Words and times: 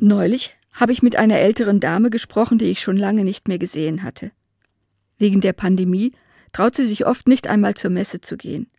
Neulich 0.00 0.56
habe 0.72 0.92
ich 0.92 1.02
mit 1.02 1.16
einer 1.16 1.38
älteren 1.38 1.80
Dame 1.80 2.10
gesprochen, 2.10 2.58
die 2.58 2.66
ich 2.66 2.80
schon 2.80 2.96
lange 2.96 3.24
nicht 3.24 3.48
mehr 3.48 3.58
gesehen 3.58 4.04
hatte. 4.04 4.30
Wegen 5.18 5.40
der 5.40 5.52
Pandemie 5.52 6.12
traut 6.52 6.76
sie 6.76 6.86
sich 6.86 7.04
oft 7.04 7.26
nicht 7.26 7.48
einmal 7.48 7.74
zur 7.74 7.90
Messe 7.90 8.20
zu 8.20 8.36
gehen. 8.36 8.70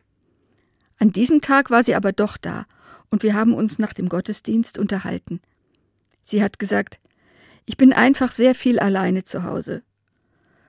An 0.98 1.12
diesem 1.12 1.42
Tag 1.42 1.70
war 1.70 1.84
sie 1.84 1.96
aber 1.96 2.14
doch 2.14 2.38
da, 2.38 2.66
und 3.10 3.24
wir 3.24 3.34
haben 3.34 3.54
uns 3.54 3.80
nach 3.80 3.94
dem 3.94 4.08
Gottesdienst 4.08 4.78
unterhalten. 4.78 5.42
Sie 6.22 6.42
hat 6.42 6.60
gesagt, 6.60 7.00
ich 7.66 7.76
bin 7.76 7.92
einfach 7.92 8.32
sehr 8.32 8.56
viel 8.56 8.80
alleine 8.80 9.24
zu 9.24 9.44
Hause. 9.44 9.84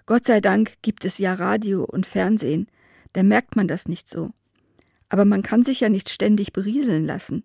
Gott 0.06 0.24
sei 0.24 0.40
Dank 0.40 0.74
gibt 0.82 1.04
es 1.04 1.18
ja 1.18 1.34
Radio 1.34 1.84
und 1.84 2.06
Fernsehen, 2.06 2.66
da 3.12 3.22
merkt 3.22 3.56
man 3.56 3.68
das 3.68 3.86
nicht 3.86 4.08
so. 4.08 4.32
Aber 5.08 5.24
man 5.24 5.42
kann 5.42 5.62
sich 5.62 5.80
ja 5.80 5.88
nicht 5.88 6.10
ständig 6.10 6.52
berieseln 6.52 7.06
lassen. 7.06 7.44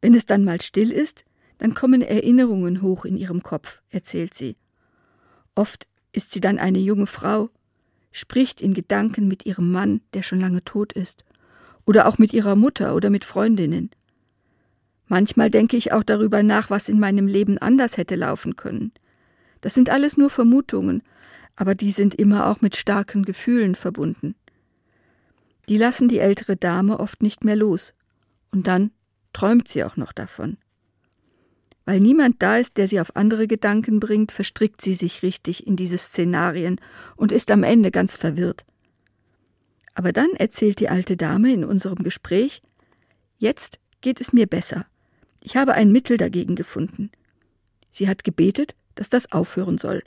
Wenn 0.00 0.14
es 0.14 0.26
dann 0.26 0.44
mal 0.44 0.60
still 0.60 0.92
ist, 0.92 1.24
dann 1.58 1.74
kommen 1.74 2.02
Erinnerungen 2.02 2.82
hoch 2.82 3.04
in 3.04 3.16
ihrem 3.16 3.42
Kopf, 3.42 3.82
erzählt 3.90 4.34
sie. 4.34 4.56
Oft 5.54 5.86
ist 6.12 6.32
sie 6.32 6.40
dann 6.40 6.58
eine 6.58 6.78
junge 6.78 7.06
Frau, 7.06 7.50
spricht 8.12 8.60
in 8.60 8.74
Gedanken 8.74 9.28
mit 9.28 9.44
ihrem 9.44 9.70
Mann, 9.70 10.00
der 10.14 10.22
schon 10.22 10.40
lange 10.40 10.64
tot 10.64 10.92
ist, 10.92 11.24
oder 11.84 12.06
auch 12.06 12.18
mit 12.18 12.32
ihrer 12.32 12.56
Mutter 12.56 12.94
oder 12.94 13.10
mit 13.10 13.24
Freundinnen. 13.24 13.90
Manchmal 15.06 15.50
denke 15.50 15.76
ich 15.76 15.92
auch 15.92 16.02
darüber 16.02 16.42
nach, 16.42 16.70
was 16.70 16.88
in 16.88 17.00
meinem 17.00 17.26
Leben 17.26 17.58
anders 17.58 17.96
hätte 17.96 18.14
laufen 18.14 18.56
können. 18.56 18.92
Das 19.60 19.74
sind 19.74 19.90
alles 19.90 20.16
nur 20.16 20.30
Vermutungen, 20.30 21.02
aber 21.56 21.74
die 21.74 21.90
sind 21.90 22.14
immer 22.14 22.46
auch 22.46 22.60
mit 22.60 22.76
starken 22.76 23.24
Gefühlen 23.24 23.74
verbunden. 23.74 24.36
Die 25.68 25.76
lassen 25.76 26.08
die 26.08 26.18
ältere 26.18 26.56
Dame 26.56 27.00
oft 27.00 27.22
nicht 27.22 27.44
mehr 27.44 27.56
los, 27.56 27.94
und 28.52 28.66
dann 28.66 28.90
träumt 29.32 29.66
sie 29.68 29.84
auch 29.84 29.96
noch 29.96 30.12
davon. 30.12 30.56
Weil 31.88 32.00
niemand 32.00 32.42
da 32.42 32.58
ist, 32.58 32.76
der 32.76 32.86
sie 32.86 33.00
auf 33.00 33.16
andere 33.16 33.46
Gedanken 33.46 33.98
bringt, 33.98 34.30
verstrickt 34.30 34.82
sie 34.82 34.94
sich 34.94 35.22
richtig 35.22 35.66
in 35.66 35.74
diese 35.74 35.96
Szenarien 35.96 36.78
und 37.16 37.32
ist 37.32 37.50
am 37.50 37.62
Ende 37.62 37.90
ganz 37.90 38.14
verwirrt. 38.14 38.66
Aber 39.94 40.12
dann 40.12 40.28
erzählt 40.36 40.80
die 40.80 40.90
alte 40.90 41.16
Dame 41.16 41.50
in 41.50 41.64
unserem 41.64 42.02
Gespräch 42.02 42.60
Jetzt 43.38 43.78
geht 44.02 44.20
es 44.20 44.34
mir 44.34 44.46
besser. 44.46 44.84
Ich 45.40 45.56
habe 45.56 45.72
ein 45.72 45.90
Mittel 45.90 46.18
dagegen 46.18 46.56
gefunden. 46.56 47.10
Sie 47.90 48.06
hat 48.06 48.22
gebetet, 48.22 48.74
dass 48.94 49.08
das 49.08 49.32
aufhören 49.32 49.78
soll. 49.78 50.02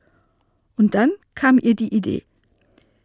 Und 0.77 0.93
dann 0.93 1.09
kam 1.33 1.57
ihr 1.57 1.73
die 1.73 1.95
Idee. 1.95 2.25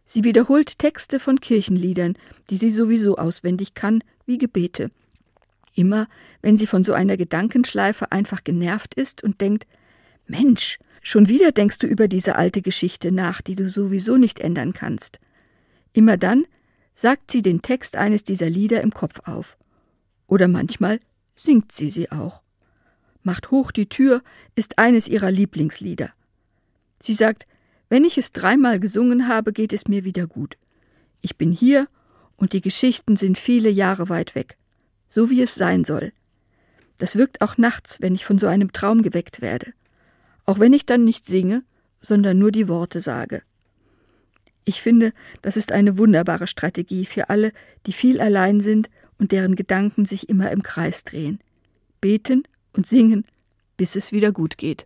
Sie 0.05 0.23
wiederholt 0.23 0.77
Texte 0.77 1.19
von 1.19 1.41
Kirchenliedern, 1.41 2.13
die 2.51 2.57
sie 2.57 2.69
sowieso 2.69 3.15
auswendig 3.17 3.73
kann, 3.73 4.03
wie 4.27 4.37
Gebete, 4.37 4.91
Immer, 5.77 6.07
wenn 6.41 6.57
sie 6.57 6.65
von 6.65 6.83
so 6.83 6.93
einer 6.93 7.17
Gedankenschleife 7.17 8.11
einfach 8.11 8.43
genervt 8.43 8.95
ist 8.95 9.23
und 9.23 9.41
denkt, 9.41 9.67
Mensch, 10.25 10.79
schon 11.03 11.29
wieder 11.29 11.51
denkst 11.51 11.77
du 11.77 11.85
über 11.85 12.07
diese 12.07 12.35
alte 12.35 12.63
Geschichte 12.63 13.11
nach, 13.11 13.43
die 13.43 13.53
du 13.53 13.69
sowieso 13.69 14.17
nicht 14.17 14.39
ändern 14.39 14.73
kannst. 14.73 15.19
Immer 15.93 16.17
dann 16.17 16.45
sagt 16.95 17.29
sie 17.29 17.43
den 17.43 17.61
Text 17.61 17.95
eines 17.95 18.23
dieser 18.23 18.49
Lieder 18.49 18.81
im 18.81 18.91
Kopf 18.91 19.19
auf. 19.27 19.55
Oder 20.25 20.47
manchmal 20.47 20.99
singt 21.35 21.71
sie 21.71 21.91
sie 21.91 22.11
auch. 22.11 22.41
Macht 23.21 23.51
hoch 23.51 23.71
die 23.71 23.87
Tür 23.87 24.23
ist 24.55 24.79
eines 24.79 25.07
ihrer 25.07 25.29
Lieblingslieder. 25.29 26.09
Sie 27.03 27.13
sagt, 27.13 27.45
wenn 27.87 28.03
ich 28.03 28.17
es 28.17 28.31
dreimal 28.31 28.79
gesungen 28.79 29.27
habe, 29.27 29.53
geht 29.53 29.73
es 29.73 29.87
mir 29.87 30.03
wieder 30.03 30.25
gut. 30.25 30.57
Ich 31.21 31.37
bin 31.37 31.51
hier 31.51 31.87
und 32.35 32.53
die 32.53 32.61
Geschichten 32.61 33.15
sind 33.15 33.37
viele 33.37 33.69
Jahre 33.69 34.09
weit 34.09 34.33
weg 34.33 34.57
so 35.09 35.29
wie 35.29 35.41
es 35.41 35.55
sein 35.55 35.83
soll. 35.83 36.11
Das 36.97 37.15
wirkt 37.15 37.41
auch 37.41 37.57
nachts, 37.57 38.01
wenn 38.01 38.15
ich 38.15 38.25
von 38.25 38.39
so 38.39 38.47
einem 38.47 38.73
Traum 38.73 39.03
geweckt 39.03 39.41
werde, 39.41 39.73
auch 40.45 40.59
wenn 40.59 40.73
ich 40.73 40.85
dann 40.85 41.03
nicht 41.03 41.25
singe, 41.25 41.63
sondern 41.99 42.37
nur 42.37 42.51
die 42.51 42.67
Worte 42.67 43.01
sage. 43.01 43.41
Ich 44.65 44.81
finde, 44.81 45.13
das 45.41 45.55
ist 45.55 45.71
eine 45.71 45.97
wunderbare 45.97 46.47
Strategie 46.47 47.05
für 47.05 47.29
alle, 47.29 47.53
die 47.85 47.93
viel 47.93 48.19
allein 48.19 48.59
sind 48.59 48.89
und 49.17 49.31
deren 49.31 49.55
Gedanken 49.55 50.05
sich 50.05 50.29
immer 50.29 50.51
im 50.51 50.61
Kreis 50.61 51.03
drehen. 51.03 51.39
Beten 52.01 52.43
und 52.73 52.85
singen, 52.85 53.25
bis 53.77 53.95
es 53.95 54.11
wieder 54.11 54.31
gut 54.31 54.57
geht. 54.57 54.85